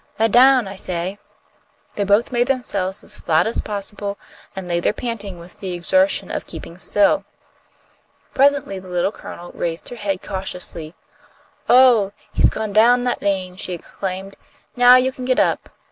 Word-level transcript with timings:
Lie 0.17 0.29
down, 0.29 0.67
I 0.67 0.77
say!" 0.77 1.19
They 1.93 2.03
both 2.03 2.31
made 2.31 2.47
themselves 2.47 3.03
as 3.03 3.19
flat 3.19 3.45
as 3.45 3.61
possible, 3.61 4.17
and 4.55 4.67
lay 4.67 4.79
there 4.79 4.93
panting 4.93 5.37
with 5.37 5.59
the 5.59 5.73
exertion 5.73 6.31
of 6.31 6.47
keeping 6.47 6.79
still. 6.79 7.23
Presently 8.33 8.79
the 8.79 8.87
Little 8.87 9.11
Colonel 9.11 9.51
raised 9.51 9.89
her 9.89 9.95
head 9.95 10.23
cautiously. 10.23 10.95
"Oh, 11.69 12.13
he's 12.33 12.49
gone 12.49 12.73
down 12.73 13.03
that 13.03 13.21
lane!" 13.21 13.57
she 13.57 13.73
exclaimed. 13.73 14.37
"Now 14.75 14.95
you 14.95 15.11
can 15.11 15.23
get 15.25 15.37
up." 15.37 15.69